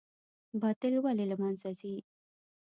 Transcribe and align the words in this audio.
باطل 0.61 0.93
ولې 0.99 1.25
له 1.31 1.35
منځه 1.41 1.69
ځي؟ 1.79 1.95